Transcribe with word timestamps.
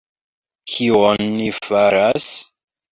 Kion 0.71 1.23
ni 1.37 1.47
faras? 1.69 2.33